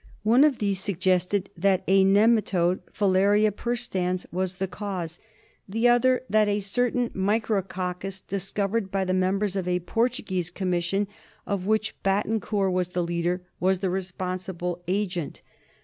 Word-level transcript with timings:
One 0.23 0.43
of 0.43 0.57
these 0.57 0.79
suggested 0.79 1.51
that 1.55 1.83
a 1.87 2.03
nematode, 2.03 2.79
Filaria 2.91 3.51
perstans, 3.51 4.25
was 4.31 4.55
the 4.55 4.67
cause; 4.67 5.19
the 5.69 5.87
other 5.87 6.23
that 6.27 6.47
a 6.47 6.59
certain 6.59 7.11
micro 7.13 7.61
coccus, 7.61 7.67
Il8 7.71 8.01
THE 8.01 8.09
SLEEPING 8.09 8.11
SICKNESS. 8.11 8.41
discovered 8.47 8.91
by 8.91 9.05
the 9.05 9.13
members 9.13 9.55
of 9.55 9.67
a 9.67 9.79
Portuguese 9.81 10.49
commission, 10.49 11.07
of 11.45 11.67
which 11.67 12.01
Battencour 12.01 12.71
was 12.71 12.87
the 12.89 13.03
leader, 13.03 13.41
was 13.59 13.77
the 13.77 13.91
responsible 13.91 14.81
agent. 14.87 15.43